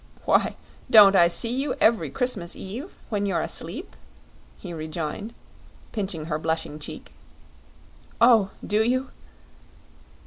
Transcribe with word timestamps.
"Why, 0.25 0.55
don't 0.89 1.15
I 1.15 1.27
see 1.27 1.51
you 1.61 1.75
every 1.79 2.09
Christmas 2.09 2.55
Eve, 2.55 2.95
when 3.09 3.27
you're 3.27 3.43
asleep?" 3.43 3.95
he 4.57 4.73
rejoined, 4.73 5.31
pinching 5.91 6.25
her 6.25 6.39
blushing 6.39 6.79
cheek. 6.79 7.11
"Oh, 8.19 8.49
do 8.65 8.81
you?" 8.83 9.11